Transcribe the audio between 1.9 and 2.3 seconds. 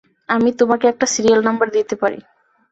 পারি।